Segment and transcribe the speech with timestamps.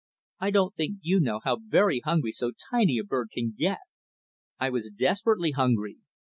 [0.39, 3.77] I don't think you know how very hungry so tiny a bird can get.
[4.59, 5.97] I was desperately hungry.